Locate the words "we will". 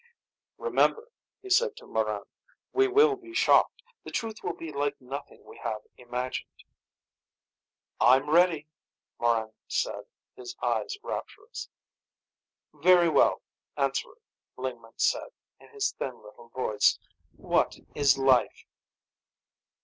2.73-3.15